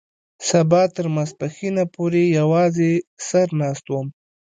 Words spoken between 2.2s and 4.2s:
يوازې سر ناست وم.